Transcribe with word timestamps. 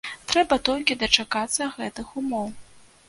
Трэба 0.29 0.57
толькі 0.69 0.97
дачакацца 1.03 1.69
гэтых 1.77 2.07
умоў. 2.23 2.49